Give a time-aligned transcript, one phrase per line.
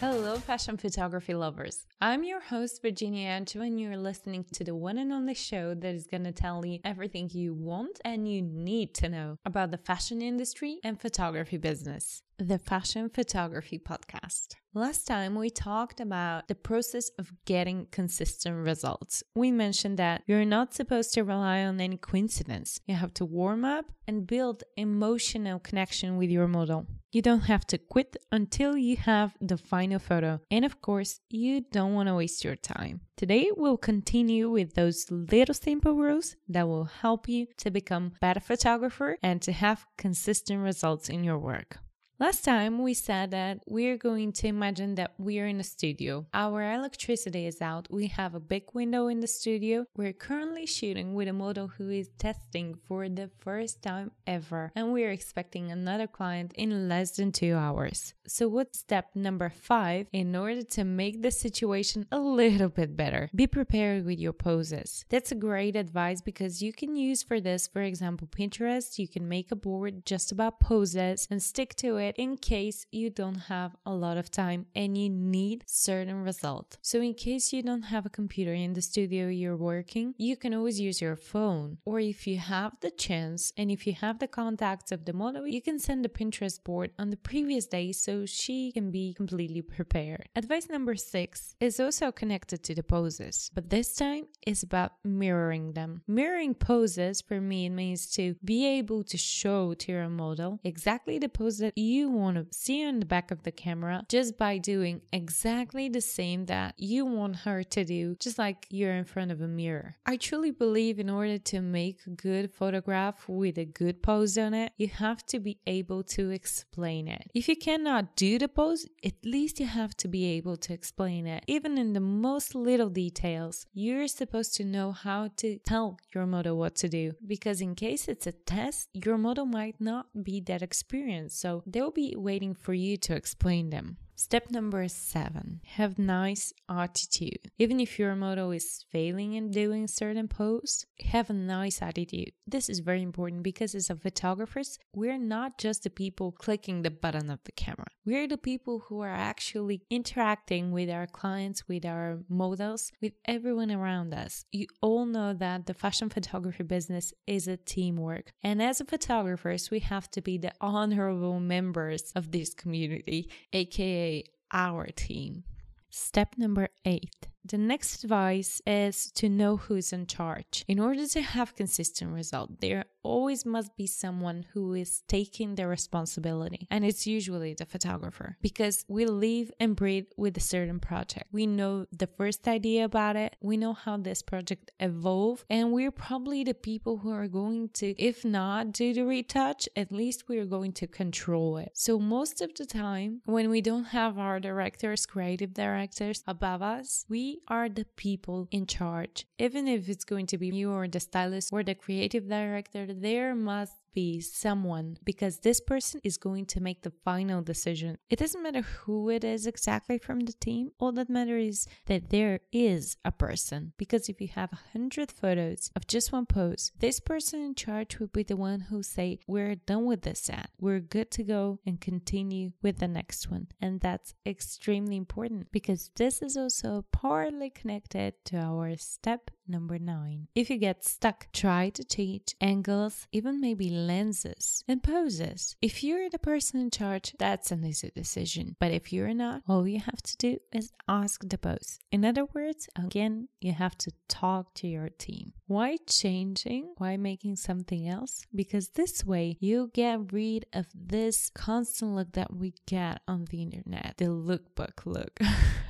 [0.00, 1.86] Hello, fashion photography lovers.
[2.00, 5.94] I'm your host, Verginiya Yancheva, and you're listening to the one and only show that
[5.94, 9.76] is going to tell you everything you want and you need to know about the
[9.76, 14.54] fashion industry and photography business the Fashion Photography Podcast.
[14.72, 19.22] Last time we talked about the process of getting consistent results.
[19.34, 22.80] We mentioned that you're not supposed to rely on any coincidence.
[22.86, 26.86] You have to warm up and build emotional connection with your model.
[27.12, 30.40] You don't have to quit until you have the final photo.
[30.50, 33.00] And of course, you don't want to waste your time.
[33.16, 38.18] Today, we'll continue with those little simple rules that will help you to become a
[38.20, 41.78] better photographer and to have consistent results in your work.
[42.20, 46.26] Last time we said that we're going to imagine that we're in a studio.
[46.34, 47.88] Our electricity is out.
[47.90, 49.86] We have a big window in the studio.
[49.96, 54.92] We're currently shooting with a model who is testing for the first time ever, and
[54.92, 58.12] we're expecting another client in less than two hours.
[58.26, 63.30] So, what's step number five in order to make the situation a little bit better?
[63.34, 65.06] Be prepared with your poses.
[65.08, 68.98] That's a great advice because you can use for this, for example, Pinterest.
[68.98, 72.86] You can make a board just about poses and stick to it it in case
[72.90, 76.78] you don't have a lot of time and you need certain result.
[76.82, 80.52] So in case you don't have a computer in the studio you're working, you can
[80.54, 81.78] always use your phone.
[81.84, 85.46] Or if you have the chance and if you have the contacts of the model,
[85.46, 89.62] you can send the Pinterest board on the previous day so she can be completely
[89.62, 90.28] prepared.
[90.34, 95.72] Advice number six is also connected to the poses, but this time is about mirroring
[95.72, 96.02] them.
[96.08, 101.28] Mirroring poses for me means to be able to show to your model exactly the
[101.28, 104.56] pose that you you want to see on the back of the camera just by
[104.58, 109.30] doing exactly the same that you want her to do, just like you're in front
[109.30, 109.96] of a mirror.
[110.06, 114.54] I truly believe in order to make a good photograph with a good pose on
[114.54, 117.30] it, you have to be able to explain it.
[117.34, 121.26] If you cannot do the pose, at least you have to be able to explain
[121.26, 121.44] it.
[121.46, 126.56] Even in the most little details, you're supposed to know how to tell your model
[126.56, 130.62] what to do because in case it's a test, your model might not be that
[130.62, 131.40] experienced.
[131.40, 133.96] So they'll be waiting for you to explain them.
[134.22, 137.50] Step number seven have nice attitude.
[137.58, 142.32] Even if your model is failing in doing certain pose, have a nice attitude.
[142.46, 146.90] This is very important because as a photographers, we're not just the people clicking the
[146.90, 147.86] button of the camera.
[148.04, 153.70] We're the people who are actually interacting with our clients, with our models, with everyone
[153.70, 154.44] around us.
[154.52, 158.32] You all know that the fashion photography business is a teamwork.
[158.42, 164.09] And as a photographers, we have to be the honorable members of this community, aka
[164.52, 165.44] our team.
[165.90, 170.64] Step number eight the next advice is to know who's in charge.
[170.68, 175.66] In order to have consistent result, there always must be someone who is taking the
[175.66, 181.26] responsibility, and it's usually the photographer because we live and breathe with a certain project.
[181.32, 185.90] We know the first idea about it, we know how this project evolved, and we're
[185.90, 190.38] probably the people who are going to, if not do the retouch, at least we
[190.38, 191.70] are going to control it.
[191.74, 197.06] So most of the time, when we don't have our directors, creative directors above us,
[197.08, 199.26] we are the people in charge.
[199.38, 203.34] Even if it's going to be you or the stylist or the creative director, there
[203.34, 207.98] must be someone because this person is going to make the final decision.
[208.08, 210.72] It doesn't matter who it is exactly from the team.
[210.78, 213.72] All that matters is that there is a person.
[213.76, 217.98] Because if you have a hundred photos of just one pose, this person in charge
[217.98, 220.50] will be the one who say, "We're done with this set.
[220.60, 225.90] We're good to go and continue with the next one." And that's extremely important because
[225.96, 230.28] this is also partly connected to our step number nine.
[230.34, 235.56] If you get stuck, try to change angles, even maybe lenses and poses.
[235.60, 238.56] If you're the person in charge, that's an easy decision.
[238.58, 241.78] But if you're not, all you have to do is ask the boss.
[241.90, 245.32] In other words, again, you have to talk to your team.
[245.46, 246.74] Why changing?
[246.78, 248.24] Why making something else?
[248.32, 253.42] Because this way you get rid of this constant look that we get on the
[253.42, 255.18] internet, the lookbook look.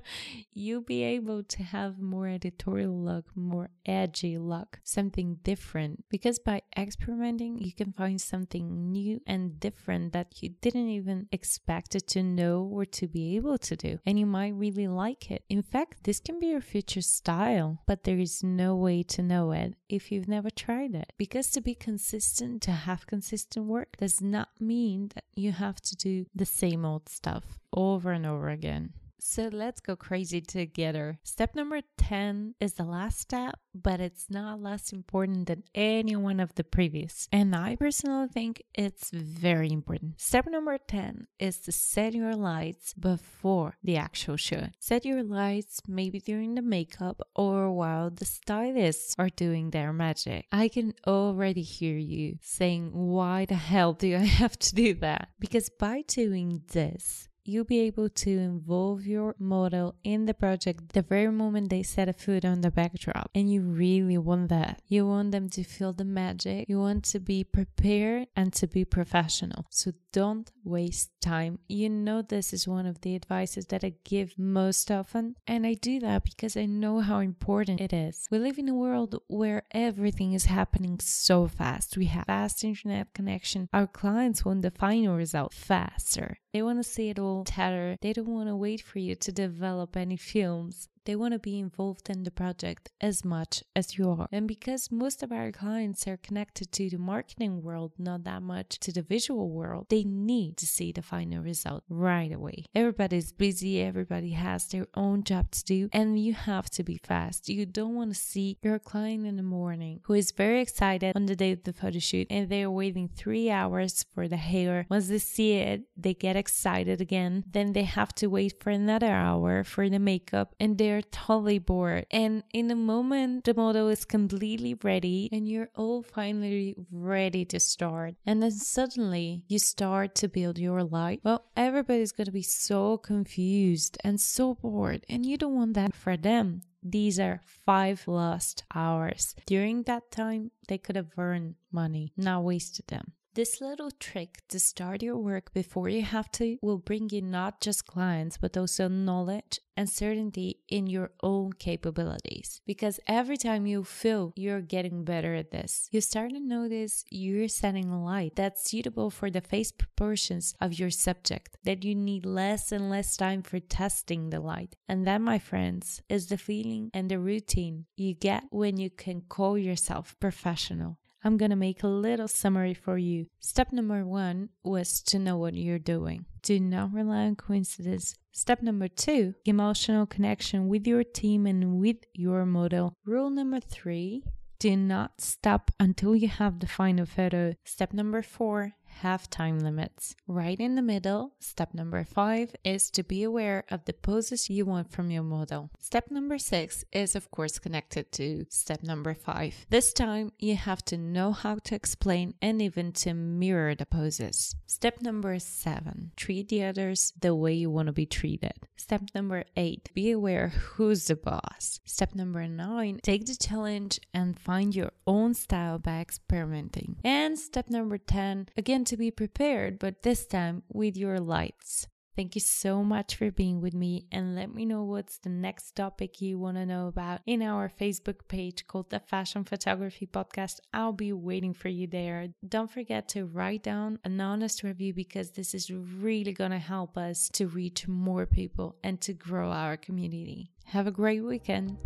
[0.52, 6.04] You'll be able to have more editorial look, more edgy look, something different.
[6.08, 11.94] Because by experimenting, you can find something new and different that you didn't even expect
[11.94, 13.98] it to know or to be able to do.
[14.06, 15.44] And you might really like it.
[15.48, 19.52] In fact, this can be your future style, but there is no way to know
[19.52, 21.12] it if you've never tried it.
[21.18, 25.96] Because to be consistent, to have consistent work, does not mean that you have to
[25.96, 28.92] do the same old stuff over and over again.
[29.18, 31.18] So let's go crazy together.
[31.22, 36.40] Step number 10 is the last step, but it's not less important than any one
[36.40, 37.28] of the previous.
[37.32, 40.20] And I personally think it's very important.
[40.20, 44.70] Step number 10 is to set your lights before the actual shoot.
[44.78, 50.46] Set your lights maybe during the makeup or while the stylists are doing their magic.
[50.52, 55.28] I can already hear you saying, Why the hell do I have to do that?
[55.38, 61.02] Because by doing this, you'll be able to involve your model in the project the
[61.02, 63.30] very moment they set a foot on the backdrop.
[63.34, 64.82] And you really want that.
[64.86, 66.68] You want them to feel the magic.
[66.68, 69.66] You want to be prepared and to be professional.
[69.70, 71.58] So don't waste time.
[71.68, 75.34] You know, this is one of the advices that I give most often.
[75.46, 78.28] And I do that because I know how important it is.
[78.30, 81.96] We live in a world where everything is happening so fast.
[81.96, 83.68] We have fast internet connection.
[83.72, 86.38] Our clients want the final result faster.
[86.52, 87.96] They want to see it all tatter.
[88.00, 90.88] They don't want to wait for you to develop any films.
[91.06, 94.28] They want to be involved in the project as much as you are.
[94.32, 98.80] And because most of our clients are connected to the marketing world, not that much
[98.80, 102.64] to the visual world, they need to see the final result right away.
[102.74, 107.48] Everybody's busy, everybody has their own job to do, and you have to be fast.
[107.48, 111.26] You don't want to see your client in the morning who is very excited on
[111.26, 114.86] the day of the photo shoot and they're waiting three hours for the hair.
[114.90, 117.44] Once they see it, they get excited again.
[117.46, 121.58] Then they have to wait for another hour for the makeup and they're they're totally
[121.58, 122.06] bored.
[122.10, 127.60] And in the moment, the model is completely ready and you're all finally ready to
[127.60, 128.14] start.
[128.24, 131.20] And then suddenly you start to build your light.
[131.22, 135.94] Well, everybody's going to be so confused and so bored, and you don't want that
[135.94, 136.62] for them.
[136.82, 139.34] These are five lost hours.
[139.44, 143.12] During that time, they could have earned money, not wasted them.
[143.36, 147.60] This little trick to start your work before you have to will bring you not
[147.60, 152.62] just clients, but also knowledge and certainty in your own capabilities.
[152.64, 157.48] Because every time you feel you're getting better at this, you start to notice you're
[157.48, 162.24] setting a light that's suitable for the face proportions of your subject, that you need
[162.24, 164.76] less and less time for testing the light.
[164.88, 169.20] And that, my friends, is the feeling and the routine you get when you can
[169.28, 170.96] call yourself professional.
[171.26, 173.26] I'm to make a little summary for you.
[173.40, 176.24] Step number one was to know what you're doing.
[176.42, 178.14] Do not rely on coincidence.
[178.30, 182.94] Step number two, emotional connection with your team and with your model.
[183.04, 184.22] Rule number three,
[184.60, 187.54] do not stop until you have the final photo.
[187.64, 190.16] Step number four, have time limits.
[190.26, 194.64] Right in the middle, step number five is to be aware of the poses you
[194.64, 195.70] want from your model.
[195.78, 199.66] Step number six is, of course, connected to step number five.
[199.68, 204.54] This time, you have to know how to explain and even to mirror the poses.
[204.66, 208.54] Step number seven, treat the others the way you want to be treated.
[208.76, 211.80] Step number eight, be aware who's the boss.
[211.84, 216.96] Step number nine, take the challenge and find your own style by experimenting.
[217.04, 221.86] And step number 10, again, to be prepared, but this time with your lights.
[222.16, 225.72] Thank you so much for being with me and let me know what's the next
[225.76, 230.60] topic you want to know about in our Facebook page called the Fashion Photography Podcast.
[230.72, 232.28] I'll be waiting for you there.
[232.48, 236.96] Don't forget to write down an honest review because this is really going to help
[236.96, 240.52] us to reach more people and to grow our community.
[240.64, 241.76] Have a great weekend.